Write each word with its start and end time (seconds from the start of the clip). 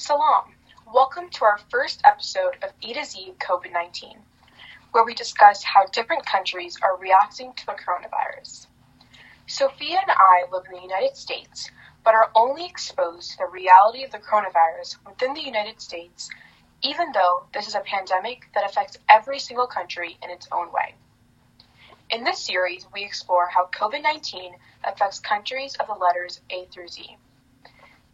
Salam. 0.00 0.54
Welcome 0.94 1.28
to 1.30 1.44
our 1.44 1.58
first 1.72 2.02
episode 2.04 2.56
of 2.62 2.70
E 2.80 2.94
to 2.94 3.04
Z 3.04 3.34
COVID 3.40 3.72
19, 3.72 4.16
where 4.92 5.02
we 5.02 5.12
discuss 5.12 5.64
how 5.64 5.86
different 5.86 6.24
countries 6.24 6.78
are 6.80 6.96
reacting 6.96 7.52
to 7.54 7.66
the 7.66 7.72
coronavirus. 7.72 8.68
Sophia 9.48 9.98
and 10.00 10.10
I 10.12 10.44
live 10.52 10.66
in 10.66 10.76
the 10.76 10.82
United 10.82 11.16
States, 11.16 11.72
but 12.04 12.14
are 12.14 12.30
only 12.36 12.64
exposed 12.64 13.32
to 13.32 13.38
the 13.38 13.46
reality 13.46 14.04
of 14.04 14.12
the 14.12 14.20
coronavirus 14.20 15.04
within 15.04 15.34
the 15.34 15.42
United 15.42 15.80
States, 15.80 16.30
even 16.80 17.10
though 17.10 17.46
this 17.52 17.66
is 17.66 17.74
a 17.74 17.80
pandemic 17.80 18.48
that 18.54 18.70
affects 18.70 18.98
every 19.08 19.40
single 19.40 19.66
country 19.66 20.16
in 20.22 20.30
its 20.30 20.46
own 20.52 20.70
way. 20.70 20.94
In 22.10 22.22
this 22.22 22.38
series, 22.38 22.86
we 22.94 23.02
explore 23.02 23.48
how 23.48 23.66
COVID 23.66 24.04
19 24.04 24.54
affects 24.84 25.18
countries 25.18 25.74
of 25.80 25.88
the 25.88 25.94
letters 25.94 26.40
A 26.50 26.66
through 26.66 26.86
Z. 26.86 27.16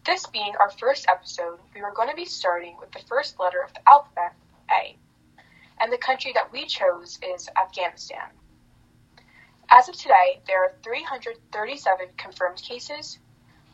This 0.04 0.26
being 0.26 0.54
our 0.60 0.68
first 0.68 1.06
episode, 1.08 1.58
we 1.74 1.80
are 1.80 1.92
going 1.92 2.10
to 2.10 2.14
be 2.14 2.26
starting 2.26 2.76
with 2.78 2.92
the 2.92 3.02
first 3.08 3.40
letter 3.40 3.62
of 3.62 3.72
the 3.72 3.88
alphabet, 3.88 4.34
A, 4.70 4.98
and 5.80 5.90
the 5.90 5.96
country 5.96 6.30
that 6.34 6.52
we 6.52 6.66
chose 6.66 7.18
is 7.22 7.48
Afghanistan. 7.56 8.28
As 9.70 9.88
of 9.88 9.96
today, 9.96 10.42
there 10.46 10.62
are 10.62 10.74
337 10.82 12.08
confirmed 12.18 12.60
cases, 12.60 13.18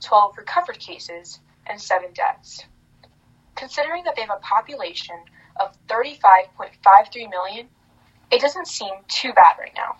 12 0.02 0.38
recovered 0.38 0.78
cases, 0.78 1.40
and 1.66 1.80
7 1.80 2.12
deaths. 2.12 2.64
Considering 3.56 4.04
that 4.04 4.14
they 4.14 4.22
have 4.22 4.30
a 4.30 4.40
population 4.40 5.16
of 5.58 5.76
35.53 5.88 7.28
million, 7.28 7.68
it 8.30 8.40
doesn't 8.40 8.68
seem 8.68 8.94
too 9.08 9.32
bad 9.32 9.56
right 9.58 9.74
now. 9.74 9.96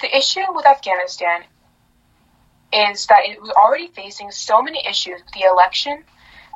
The 0.00 0.14
issue 0.14 0.52
with 0.52 0.66
Afghanistan 0.66 1.44
is 2.72 3.06
that 3.06 3.24
it 3.24 3.40
was 3.40 3.50
already 3.50 3.88
facing 3.88 4.30
so 4.30 4.62
many 4.62 4.86
issues 4.86 5.22
with 5.24 5.32
the 5.34 5.48
election 5.48 6.04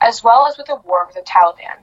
as 0.00 0.24
well 0.24 0.46
as 0.46 0.56
with 0.56 0.66
the 0.66 0.76
war 0.76 1.06
with 1.06 1.14
the 1.14 1.22
Taliban. 1.22 1.82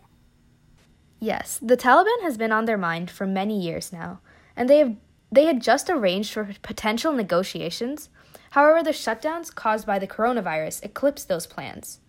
Yes, 1.20 1.60
the 1.62 1.78
Taliban 1.78 2.22
has 2.22 2.38
been 2.38 2.52
on 2.52 2.66
their 2.66 2.78
mind 2.78 3.10
for 3.10 3.26
many 3.26 3.60
years 3.60 3.92
now, 3.92 4.20
and 4.56 4.70
they 4.70 4.80
have 4.80 4.96
they 5.32 5.46
had 5.46 5.62
just 5.62 5.90
arranged 5.90 6.32
for 6.32 6.50
potential 6.62 7.12
negotiations. 7.12 8.10
However, 8.52 8.82
the 8.82 8.92
shutdowns 8.92 9.54
caused 9.54 9.86
by 9.86 10.00
the 10.00 10.08
coronavirus 10.08 10.84
eclipsed 10.84 11.28
those 11.28 11.48
plans. 11.48 12.00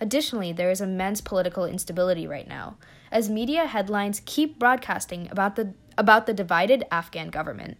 Additionally, 0.00 0.52
there 0.52 0.70
is 0.70 0.80
immense 0.80 1.20
political 1.20 1.64
instability 1.64 2.26
right 2.26 2.48
now, 2.48 2.76
as 3.12 3.30
media 3.30 3.66
headlines 3.66 4.22
keep 4.24 4.58
broadcasting 4.58 5.28
about 5.30 5.56
the 5.56 5.74
about 5.96 6.26
the 6.26 6.34
divided 6.34 6.84
Afghan 6.90 7.28
government. 7.28 7.76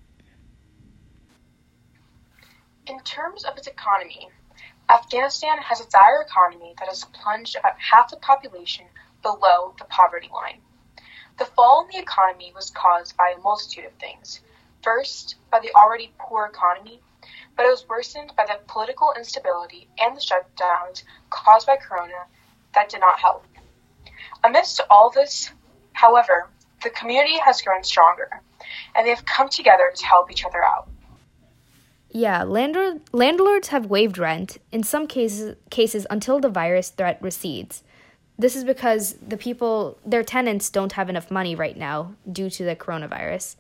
In 2.87 3.01
terms 3.01 3.45
of 3.45 3.57
its 3.57 3.67
economy, 3.67 4.29
Afghanistan 4.91 5.57
has 5.57 5.81
a 5.81 5.89
dire 5.89 6.21
economy 6.21 6.75
that 6.79 6.89
has 6.89 7.07
plunged 7.07 7.57
about 7.57 7.81
half 7.81 8.11
the 8.11 8.19
population 8.19 8.85
below 9.23 9.75
the 9.79 9.87
poverty 9.87 10.29
line. 10.31 10.61
The 11.39 11.47
fall 11.47 11.83
in 11.83 11.89
the 11.89 12.03
economy 12.03 12.53
was 12.55 12.71
caused 12.71 13.17
by 13.17 13.31
a 13.35 13.41
multitude 13.41 13.87
of 13.87 13.93
things. 13.95 14.41
First, 14.83 15.37
by 15.51 15.61
the 15.61 15.75
already 15.75 16.13
poor 16.19 16.45
economy, 16.45 17.01
but 17.57 17.65
it 17.65 17.71
was 17.71 17.89
worsened 17.89 18.35
by 18.37 18.45
the 18.45 18.61
political 18.67 19.15
instability 19.17 19.89
and 19.99 20.15
the 20.15 20.21
shutdowns 20.21 21.05
caused 21.31 21.67
by 21.67 21.77
Corona 21.77 22.27
that 22.75 22.91
did 22.91 23.01
not 23.01 23.19
help. 23.19 23.47
Amidst 24.45 24.83
all 24.91 25.09
this, 25.09 25.51
however, 25.95 26.51
the 26.83 26.91
community 26.91 27.39
has 27.39 27.63
grown 27.63 27.83
stronger, 27.83 28.43
and 28.95 29.07
they 29.07 29.11
have 29.11 29.25
come 29.25 29.49
together 29.49 29.91
to 29.95 30.05
help 30.05 30.31
each 30.31 30.45
other 30.45 30.63
out. 30.63 30.91
Yeah, 32.17 32.45
landlord, 32.45 33.01
landlords 33.11 33.69
have 33.69 33.87
waived 33.87 34.19
rent 34.19 34.59
in 34.71 34.85
some 34.85 35.09
cases 35.09 35.57
cases 35.69 36.07
until 36.09 36.39
the 36.39 36.49
virus 36.49 36.91
threat 36.91 37.19
recedes. 37.21 37.83
This 38.39 38.55
is 38.55 38.63
because 38.63 39.15
the 39.15 39.37
people, 39.37 39.99
their 40.07 40.23
tenants, 40.23 40.71
don't 40.71 40.93
have 40.93 41.11
enough 41.11 41.33
money 41.33 41.57
right 41.57 41.77
now 41.77 42.15
due 42.31 42.51
to 42.51 42.65
the 42.65 42.77
coronavirus. 42.77 43.57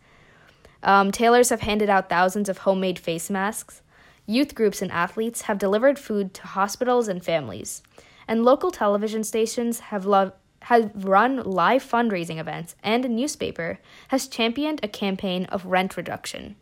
Um, 0.84 1.10
tailors 1.10 1.50
have 1.50 1.62
handed 1.62 1.90
out 1.90 2.08
thousands 2.08 2.48
of 2.48 2.58
homemade 2.58 3.00
face 3.00 3.28
masks. 3.28 3.82
Youth 4.24 4.54
groups 4.54 4.80
and 4.80 4.92
athletes 4.92 5.42
have 5.42 5.58
delivered 5.58 5.98
food 5.98 6.32
to 6.34 6.46
hospitals 6.46 7.08
and 7.08 7.24
families. 7.24 7.82
And 8.28 8.44
local 8.44 8.70
television 8.70 9.24
stations 9.24 9.80
have, 9.90 10.06
lo- 10.06 10.32
have 10.62 10.92
run 11.04 11.42
live 11.42 11.82
fundraising 11.82 12.38
events, 12.38 12.76
and 12.84 13.04
a 13.04 13.08
newspaper 13.08 13.80
has 14.08 14.28
championed 14.28 14.78
a 14.84 14.88
campaign 14.88 15.46
of 15.46 15.66
rent 15.66 15.96
reduction. 15.96 16.54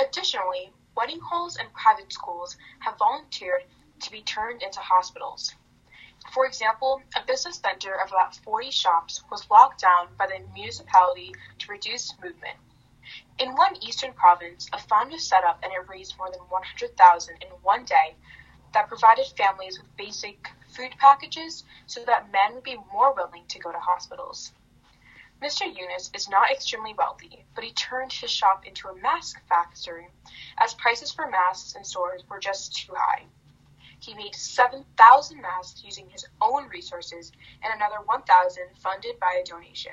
Additionally, 0.00 0.72
wedding 0.96 1.20
halls 1.20 1.56
and 1.56 1.72
private 1.72 2.12
schools 2.12 2.56
have 2.80 2.98
volunteered 2.98 3.64
to 4.00 4.10
be 4.10 4.22
turned 4.22 4.62
into 4.62 4.80
hospitals. 4.80 5.54
For 6.32 6.46
example, 6.46 7.02
a 7.14 7.22
business 7.22 7.58
center 7.58 7.94
of 7.94 8.10
about 8.10 8.34
40 8.36 8.70
shops 8.70 9.22
was 9.30 9.48
locked 9.50 9.80
down 9.80 10.14
by 10.16 10.26
the 10.26 10.40
municipality 10.52 11.32
to 11.58 11.70
reduce 11.70 12.18
movement. 12.20 12.58
In 13.38 13.54
one 13.54 13.76
eastern 13.82 14.14
province, 14.14 14.68
a 14.72 14.78
fund 14.78 15.12
was 15.12 15.28
set 15.28 15.44
up 15.44 15.60
and 15.62 15.72
it 15.72 15.88
raised 15.88 16.16
more 16.18 16.30
than 16.30 16.40
100,000 16.48 17.42
in 17.42 17.48
one 17.62 17.84
day 17.84 18.16
that 18.72 18.88
provided 18.88 19.26
families 19.36 19.78
with 19.78 19.96
basic 19.96 20.50
food 20.68 20.96
packages 20.98 21.64
so 21.86 22.04
that 22.04 22.32
men 22.32 22.54
would 22.54 22.64
be 22.64 22.78
more 22.92 23.12
willing 23.12 23.46
to 23.46 23.58
go 23.60 23.70
to 23.70 23.78
hospitals. 23.78 24.52
Mr. 25.44 25.66
Eunice 25.66 26.10
is 26.14 26.26
not 26.30 26.50
extremely 26.50 26.94
wealthy, 26.96 27.44
but 27.54 27.62
he 27.62 27.72
turned 27.72 28.10
his 28.10 28.30
shop 28.30 28.64
into 28.64 28.88
a 28.88 28.96
mask 29.02 29.38
factory 29.46 30.08
as 30.56 30.72
prices 30.72 31.12
for 31.12 31.28
masks 31.28 31.74
in 31.74 31.84
stores 31.84 32.22
were 32.30 32.38
just 32.38 32.74
too 32.74 32.94
high. 32.96 33.24
He 34.00 34.14
made 34.14 34.34
7,000 34.34 35.42
masks 35.42 35.82
using 35.84 36.08
his 36.08 36.24
own 36.40 36.66
resources 36.70 37.30
and 37.62 37.74
another 37.74 38.02
1,000 38.06 38.64
funded 38.82 39.20
by 39.20 39.42
a 39.42 39.44
donation. 39.44 39.92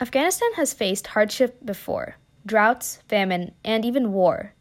Afghanistan 0.00 0.52
has 0.54 0.72
faced 0.72 1.08
hardship 1.08 1.58
before 1.64 2.14
droughts, 2.44 3.00
famine, 3.08 3.52
and 3.64 3.84
even 3.84 4.12
war. 4.12 4.52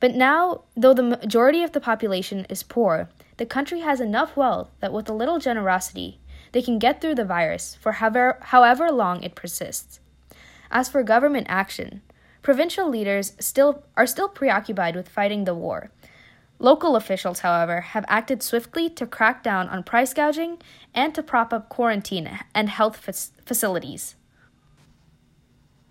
But 0.00 0.14
now, 0.14 0.62
though 0.74 0.94
the 0.94 1.02
majority 1.02 1.62
of 1.62 1.72
the 1.72 1.80
population 1.80 2.46
is 2.48 2.62
poor, 2.62 3.10
the 3.36 3.44
country 3.44 3.80
has 3.80 4.00
enough 4.00 4.34
wealth 4.34 4.70
that 4.80 4.94
with 4.94 5.10
a 5.10 5.14
little 5.14 5.38
generosity, 5.38 6.20
they 6.56 6.62
can 6.62 6.78
get 6.78 7.02
through 7.02 7.14
the 7.14 7.22
virus 7.22 7.76
for 7.82 7.92
however, 7.92 8.38
however 8.40 8.90
long 8.90 9.22
it 9.22 9.34
persists. 9.34 10.00
As 10.70 10.88
for 10.88 11.02
government 11.02 11.48
action, 11.50 12.00
provincial 12.40 12.88
leaders 12.88 13.34
still 13.38 13.84
are 13.94 14.06
still 14.06 14.30
preoccupied 14.30 14.96
with 14.96 15.06
fighting 15.06 15.44
the 15.44 15.54
war. 15.54 15.90
Local 16.58 16.96
officials, 16.96 17.40
however, 17.40 17.82
have 17.82 18.06
acted 18.08 18.42
swiftly 18.42 18.88
to 18.88 19.06
crack 19.06 19.42
down 19.42 19.68
on 19.68 19.82
price 19.82 20.14
gouging 20.14 20.56
and 20.94 21.14
to 21.14 21.22
prop 21.22 21.52
up 21.52 21.68
quarantine 21.68 22.38
and 22.54 22.70
health 22.70 22.96
facilities. 23.44 24.16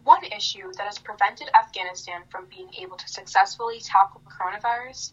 One 0.04 0.24
issue 0.24 0.72
that 0.78 0.88
has 0.88 0.98
prevented 0.98 1.48
Afghanistan 1.54 2.24
from 2.32 2.48
being 2.50 2.74
able 2.82 2.98
to 2.98 3.08
successfully 3.08 3.82
tackle 3.82 4.24
coronavirus 4.26 5.12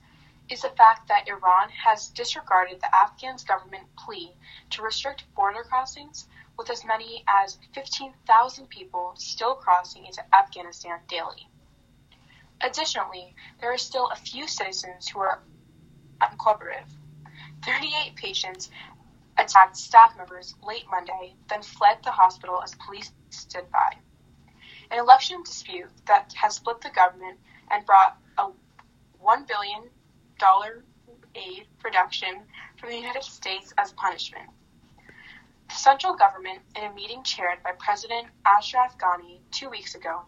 is 0.53 0.61
the 0.61 0.69
fact 0.77 1.09
that 1.09 1.27
Iran 1.29 1.71
has 1.71 2.09
disregarded 2.09 2.79
the 2.79 2.95
Afghan 2.95 3.37
government 3.49 3.85
plea 3.97 4.37
to 4.71 4.83
restrict 4.83 5.25
border 5.35 5.63
crossings, 5.63 6.29
with 6.59 6.69
as 6.69 6.85
many 6.85 7.25
as 7.27 7.59
15,000 7.75 8.69
people 8.69 9.15
still 9.17 9.55
crossing 9.55 10.05
into 10.05 10.23
Afghanistan 10.37 10.99
daily. 11.09 11.49
Additionally, 12.61 13.35
there 13.61 13.73
are 13.73 13.79
still 13.79 14.11
a 14.11 14.17
few 14.17 14.47
citizens 14.47 15.09
who 15.09 15.21
are 15.21 15.43
uncooperative. 16.21 16.91
38 17.65 18.15
patients 18.17 18.71
attacked 19.39 19.79
staff 19.79 20.15
members 20.19 20.55
late 20.62 20.85
Monday, 20.91 21.35
then 21.49 21.62
fled 21.62 21.97
the 22.05 22.11
hospital 22.11 22.61
as 22.62 22.75
police 22.75 23.11
stood 23.31 23.71
by. 23.71 23.97
An 24.91 24.99
election 24.99 25.43
dispute 25.43 25.91
that 26.07 26.35
has 26.35 26.57
split 26.57 26.83
the 26.83 26.91
government 26.91 27.39
and 27.71 27.87
brought 27.87 28.19
a 28.37 28.51
$1 29.25 29.49
billion 29.49 29.89
aid 31.35 31.67
reduction 31.85 32.43
from 32.79 32.91
the 32.91 32.97
United 32.97 33.23
States 33.23 33.73
as 33.79 33.93
punishment. 33.93 34.49
The 35.69 35.75
central 35.75 36.15
government, 36.15 36.61
in 36.77 36.85
a 36.85 36.93
meeting 36.93 37.23
chaired 37.23 37.62
by 37.62 37.73
President 37.79 38.27
Ashraf 38.44 38.99
Ghani 38.99 39.39
two 39.50 39.71
weeks 39.71 39.94
ago, 39.94 40.23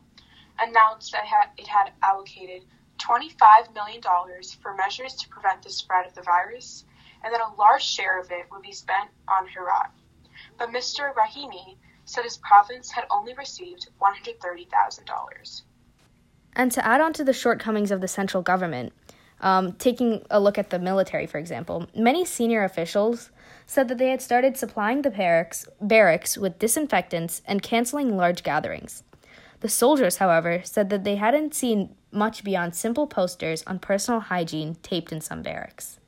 announced 0.59 1.13
that 1.13 1.25
it 1.59 1.67
had 1.67 1.93
allocated 2.03 2.65
$25 2.99 3.75
million 3.75 4.01
for 4.63 4.75
measures 4.75 5.15
to 5.17 5.29
prevent 5.29 5.63
the 5.63 5.71
spread 5.71 6.07
of 6.07 6.15
the 6.15 6.23
virus, 6.23 6.85
and 7.23 7.35
that 7.35 7.41
a 7.41 7.61
large 7.61 7.85
share 7.85 8.21
of 8.21 8.31
it 8.31 8.47
would 8.51 8.63
be 8.63 8.73
spent 8.73 9.11
on 9.29 9.47
Herat. 9.49 9.91
But 10.59 10.71
Mr. 10.71 11.13
Rahimi 11.15 11.77
said 12.05 12.25
his 12.25 12.37
province 12.39 12.91
had 12.91 13.05
only 13.11 13.35
received 13.35 13.89
$130,000. 14.01 15.63
And 16.57 16.71
to 16.71 16.87
add 16.87 17.01
on 17.01 17.13
to 17.15 17.25
the 17.25 17.33
shortcomings 17.33 17.91
of 17.91 18.01
the 18.01 18.09
central 18.09 18.43
government, 18.43 18.93
um, 19.45 19.75
taking 19.75 20.25
a 20.31 20.41
look 20.41 20.57
at 20.57 20.71
the 20.71 20.79
military, 20.79 21.27
for 21.27 21.39
example, 21.39 21.87
many 21.95 22.25
senior 22.25 22.65
officials 22.65 23.31
said 23.67 23.89
that 23.89 23.99
they 23.99 24.09
had 24.09 24.23
started 24.23 24.57
supplying 24.57 25.03
the 25.03 25.11
barracks, 25.11 25.69
barracks 25.81 26.39
with 26.39 26.59
disinfectants 26.59 27.43
and 27.47 27.63
canceling 27.63 28.17
large 28.17 28.43
gatherings. 28.43 29.03
The 29.61 29.69
soldiers, 29.69 30.17
however, 30.17 30.63
said 30.65 30.89
that 30.89 31.05
they 31.05 31.17
hadn't 31.17 31.55
seen 31.55 31.95
much 32.11 32.43
beyond 32.43 32.75
simple 32.75 33.07
posters 33.07 33.63
on 33.67 33.79
personal 33.79 34.21
hygiene 34.21 34.77
taped 34.83 35.13
in 35.13 35.21
some 35.21 35.43
barracks. 35.43 36.01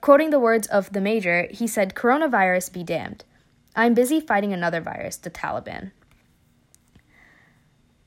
Quoting 0.00 0.30
the 0.30 0.40
words 0.40 0.66
of 0.66 0.92
the 0.92 1.00
major, 1.00 1.46
he 1.50 1.66
said, 1.66 1.94
Coronavirus 1.94 2.72
be 2.72 2.82
damned. 2.82 3.24
I'm 3.76 3.94
busy 3.94 4.18
fighting 4.18 4.52
another 4.52 4.80
virus, 4.80 5.16
the 5.18 5.30
Taliban. 5.30 5.92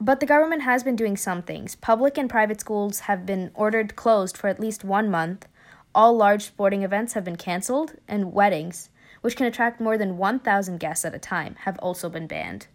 But 0.04 0.20
the 0.20 0.26
government 0.26 0.64
has 0.64 0.84
been 0.84 0.96
doing 0.96 1.16
some 1.16 1.44
things. 1.44 1.76
Public 1.76 2.18
and 2.18 2.28
private 2.28 2.60
schools 2.60 3.02
have 3.02 3.24
been 3.24 3.52
ordered 3.54 3.96
closed 3.96 4.36
for 4.36 4.48
at 4.48 4.60
least 4.60 4.84
one 4.84 5.12
month. 5.12 5.48
All 5.94 6.18
large 6.18 6.46
sporting 6.46 6.82
events 6.82 7.14
have 7.14 7.24
been 7.24 7.36
canceled, 7.36 7.94
and 8.08 8.34
weddings, 8.34 8.90
which 9.22 9.36
can 9.36 9.46
attract 9.46 9.80
more 9.80 10.00
than 10.00 10.18
1,000 10.18 10.80
guests 10.80 11.06
at 11.06 11.14
a 11.14 11.20
time, 11.20 11.56
have 11.66 11.78
also 11.78 12.10
been 12.10 12.26
banned. 12.26 12.66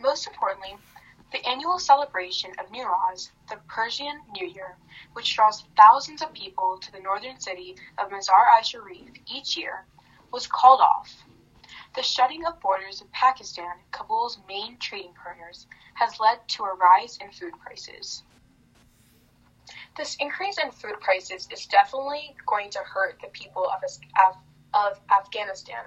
Most 0.00 0.26
importantly, 0.26 0.78
the 1.32 1.46
annual 1.46 1.78
celebration 1.78 2.50
of 2.58 2.72
Newroz, 2.72 3.32
the 3.50 3.58
Persian 3.68 4.22
New 4.32 4.46
Year, 4.46 4.78
which 5.12 5.36
draws 5.36 5.64
thousands 5.76 6.22
of 6.22 6.32
people 6.32 6.78
to 6.80 6.90
the 6.92 7.00
northern 7.00 7.38
city 7.38 7.76
of 7.98 8.08
Mazar-i-Sharif 8.08 9.10
each 9.26 9.54
year, 9.58 9.84
was 10.32 10.46
called 10.46 10.80
off. 10.80 11.14
The 11.94 12.02
shutting 12.02 12.44
of 12.46 12.60
borders 12.60 13.00
of 13.00 13.10
Pakistan, 13.12 13.82
Kabul's 13.92 14.38
main 14.46 14.78
trading 14.78 15.14
partners, 15.14 15.66
has 15.94 16.20
led 16.20 16.46
to 16.48 16.64
a 16.64 16.74
rise 16.74 17.18
in 17.20 17.32
food 17.32 17.54
prices. 17.58 18.22
This 19.96 20.16
increase 20.20 20.58
in 20.58 20.70
food 20.70 21.00
prices 21.00 21.48
is 21.50 21.66
definitely 21.66 22.36
going 22.46 22.70
to 22.70 22.78
hurt 22.78 23.18
the 23.20 23.28
people 23.28 23.68
of, 23.68 23.82
of 24.74 25.00
Afghanistan. 25.10 25.84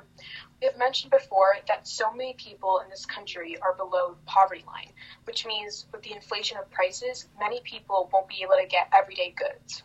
We 0.60 0.68
have 0.68 0.78
mentioned 0.78 1.12
before 1.12 1.58
that 1.68 1.88
so 1.88 2.12
many 2.12 2.34
people 2.34 2.80
in 2.80 2.90
this 2.90 3.06
country 3.06 3.58
are 3.60 3.74
below 3.74 4.18
poverty 4.26 4.64
line, 4.68 4.92
which 5.24 5.46
means 5.46 5.86
with 5.92 6.02
the 6.02 6.14
inflation 6.14 6.58
of 6.58 6.70
prices, 6.72 7.30
many 7.40 7.62
people 7.62 8.10
won't 8.12 8.28
be 8.28 8.42
able 8.42 8.58
to 8.62 8.68
get 8.68 8.90
everyday 8.94 9.32
goods. 9.32 9.84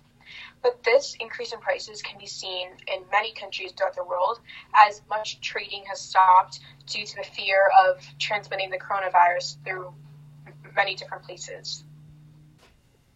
But 0.63 0.83
this 0.83 1.17
increase 1.21 1.53
in 1.53 1.61
prices 1.61 2.03
can 2.03 2.19
be 2.19 2.27
seen 2.27 2.69
in 2.89 3.03
many 3.13 3.33
countries 3.33 3.73
throughout 3.77 3.95
the 3.95 4.05
world 4.05 4.41
as 4.89 5.03
much 5.09 5.41
trading 5.41 5.85
has 5.89 6.01
stopped 6.01 6.61
due 6.87 7.07
to 7.07 7.17
the 7.17 7.25
fear 7.25 7.63
of 7.87 8.05
transmitting 8.19 8.71
the 8.71 8.79
coronavirus 8.79 9.57
through 9.65 9.95
many 10.75 10.95
different 10.95 11.25
places. 11.25 11.85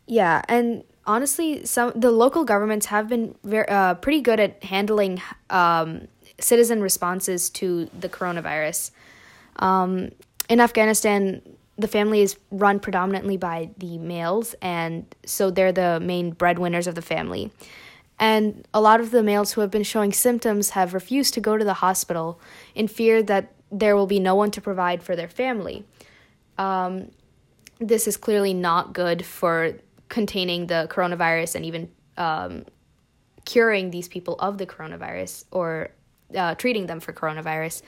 Yeah, 0.06 0.42
and 0.48 0.82
honestly, 1.06 1.64
some 1.66 1.92
the 1.94 2.10
local 2.10 2.44
governments 2.44 2.86
have 2.86 3.08
been 3.08 3.36
very 3.44 3.68
uh, 3.68 3.94
pretty 3.94 4.20
good 4.20 4.40
at 4.40 4.62
handling 4.64 5.22
um, 5.50 6.08
citizen 6.40 6.82
responses 6.82 7.50
to 7.50 7.88
the 7.98 8.08
coronavirus. 8.08 8.90
Um, 9.56 10.10
in 10.48 10.60
Afghanistan, 10.60 11.42
the 11.80 11.88
family 11.88 12.20
is 12.20 12.36
run 12.50 12.80
predominantly 12.80 13.36
by 13.36 13.70
the 13.78 13.98
males, 13.98 14.54
and 14.60 15.06
so 15.24 15.50
they're 15.50 15.72
the 15.72 16.00
main 16.00 16.32
breadwinners 16.32 16.86
of 16.86 16.94
the 16.94 17.02
family. 17.02 17.50
And 18.18 18.66
a 18.74 18.80
lot 18.80 19.00
of 19.00 19.10
the 19.10 19.22
males 19.22 19.52
who 19.52 19.62
have 19.62 19.70
been 19.70 19.82
showing 19.82 20.12
symptoms 20.12 20.70
have 20.70 20.92
refused 20.92 21.32
to 21.34 21.40
go 21.40 21.56
to 21.56 21.64
the 21.64 21.74
hospital 21.74 22.38
in 22.74 22.86
fear 22.86 23.22
that 23.22 23.52
there 23.72 23.96
will 23.96 24.06
be 24.06 24.20
no 24.20 24.34
one 24.34 24.50
to 24.50 24.60
provide 24.60 25.02
for 25.02 25.16
their 25.16 25.28
family. 25.28 25.84
Um, 26.58 27.10
this 27.78 28.06
is 28.06 28.18
clearly 28.18 28.52
not 28.52 28.92
good 28.92 29.24
for 29.24 29.72
containing 30.08 30.66
the 30.66 30.86
coronavirus 30.90 31.54
and 31.54 31.64
even 31.64 31.90
um, 32.18 32.66
curing 33.46 33.90
these 33.90 34.08
people 34.08 34.36
of 34.38 34.58
the 34.58 34.66
coronavirus 34.66 35.44
or 35.50 35.88
uh, 36.36 36.54
treating 36.56 36.86
them 36.86 37.00
for 37.00 37.12
coronavirus. 37.12 37.80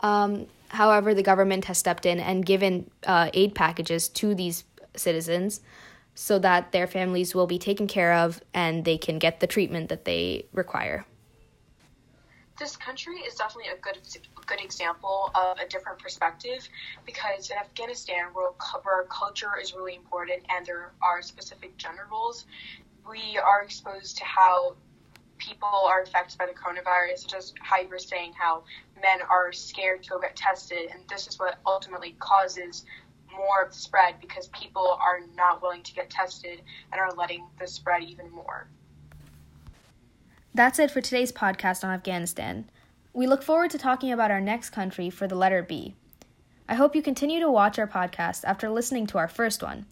Um, 0.00 0.46
However, 0.68 1.14
the 1.14 1.22
government 1.22 1.64
has 1.66 1.78
stepped 1.78 2.06
in 2.06 2.20
and 2.20 2.44
given 2.44 2.90
uh, 3.06 3.30
aid 3.34 3.54
packages 3.54 4.08
to 4.10 4.34
these 4.34 4.64
citizens 4.94 5.60
so 6.14 6.38
that 6.40 6.72
their 6.72 6.86
families 6.86 7.34
will 7.34 7.46
be 7.46 7.58
taken 7.58 7.86
care 7.86 8.12
of 8.12 8.40
and 8.52 8.84
they 8.84 8.98
can 8.98 9.18
get 9.18 9.40
the 9.40 9.46
treatment 9.46 9.88
that 9.88 10.04
they 10.04 10.46
require. 10.52 11.06
This 12.58 12.76
country 12.76 13.18
is 13.18 13.36
definitely 13.36 13.70
a 13.70 13.80
good 13.80 13.98
good 14.46 14.60
example 14.60 15.30
of 15.34 15.58
a 15.58 15.68
different 15.68 15.98
perspective 15.98 16.68
because 17.06 17.50
in 17.50 17.56
Afghanistan, 17.58 18.24
where, 18.32 18.50
where 18.82 19.04
culture 19.04 19.52
is 19.62 19.74
really 19.74 19.94
important 19.94 20.42
and 20.48 20.66
there 20.66 20.90
are 21.02 21.22
specific 21.22 21.76
gender 21.76 22.08
roles, 22.10 22.46
we 23.08 23.38
are 23.38 23.62
exposed 23.62 24.16
to 24.16 24.24
how 24.24 24.74
people 25.48 25.68
are 25.68 26.02
affected 26.02 26.36
by 26.38 26.46
the 26.46 26.52
coronavirus, 26.52 27.26
just 27.26 27.54
how 27.60 27.80
you 27.80 27.88
were 27.88 27.98
saying 27.98 28.32
how 28.38 28.64
men 29.00 29.20
are 29.30 29.52
scared 29.52 30.02
to 30.02 30.10
go 30.10 30.18
get 30.20 30.36
tested, 30.36 30.90
and 30.92 31.00
this 31.08 31.26
is 31.26 31.38
what 31.38 31.58
ultimately 31.66 32.14
causes 32.18 32.84
more 33.34 33.62
of 33.64 33.72
the 33.72 33.78
spread 33.78 34.14
because 34.20 34.48
people 34.48 34.98
are 35.00 35.20
not 35.34 35.62
willing 35.62 35.82
to 35.82 35.94
get 35.94 36.10
tested 36.10 36.60
and 36.92 37.00
are 37.00 37.12
letting 37.12 37.46
the 37.58 37.66
spread 37.66 38.02
even 38.02 38.30
more. 38.30 38.68
That's 40.54 40.78
it 40.78 40.90
for 40.90 41.00
today's 41.00 41.32
podcast 41.32 41.84
on 41.84 41.90
Afghanistan. 41.90 42.68
We 43.12 43.26
look 43.26 43.42
forward 43.42 43.70
to 43.70 43.78
talking 43.78 44.12
about 44.12 44.30
our 44.30 44.40
next 44.40 44.70
country 44.70 45.08
for 45.08 45.26
the 45.26 45.34
letter 45.34 45.62
B. 45.62 45.94
I 46.68 46.74
hope 46.74 46.94
you 46.94 47.02
continue 47.02 47.40
to 47.40 47.50
watch 47.50 47.78
our 47.78 47.86
podcast 47.86 48.44
after 48.44 48.68
listening 48.68 49.06
to 49.08 49.18
our 49.18 49.28
first 49.28 49.62
one. 49.62 49.86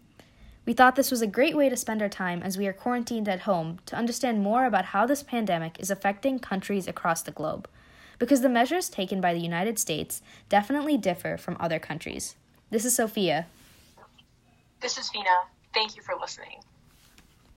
We 0.66 0.72
thought 0.72 0.96
this 0.96 1.12
was 1.12 1.22
a 1.22 1.28
great 1.28 1.56
way 1.56 1.68
to 1.68 1.76
spend 1.76 2.02
our 2.02 2.08
time 2.08 2.42
as 2.42 2.58
we 2.58 2.66
are 2.66 2.72
quarantined 2.72 3.28
at 3.28 3.42
home 3.42 3.78
to 3.86 3.94
understand 3.94 4.42
more 4.42 4.66
about 4.66 4.86
how 4.86 5.06
this 5.06 5.22
pandemic 5.22 5.78
is 5.78 5.92
affecting 5.92 6.40
countries 6.40 6.88
across 6.88 7.22
the 7.22 7.30
globe, 7.30 7.68
because 8.18 8.40
the 8.40 8.48
measures 8.48 8.88
taken 8.88 9.20
by 9.20 9.32
the 9.32 9.40
United 9.40 9.78
States 9.78 10.22
definitely 10.48 10.96
differ 10.96 11.36
from 11.36 11.56
other 11.60 11.78
countries. 11.78 12.34
This 12.70 12.84
is 12.84 12.96
Sophia. 12.96 13.46
This 14.80 14.98
is 14.98 15.08
Vina. 15.10 15.24
Thank 15.72 15.96
you 15.96 16.02
for 16.02 16.16
listening. 16.20 16.58